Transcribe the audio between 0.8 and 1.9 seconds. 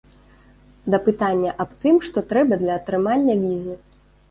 Да пытання аб